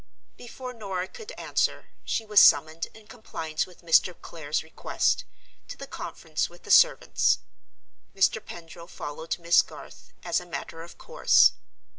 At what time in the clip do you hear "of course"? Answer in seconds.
10.81-11.51